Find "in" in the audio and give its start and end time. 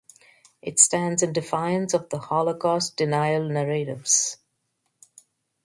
1.21-1.31